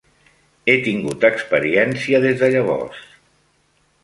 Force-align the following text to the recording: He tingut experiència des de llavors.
He 0.71 0.73
tingut 0.87 1.27
experiència 1.29 2.23
des 2.25 2.41
de 2.41 2.51
llavors. 2.57 3.05